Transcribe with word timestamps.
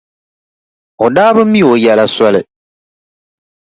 O 1.03 1.05
daa 1.15 1.31
bi 1.35 1.43
mi 1.51 1.59
o 1.71 1.73
yɛla 1.83 2.05
soli. 2.15 2.41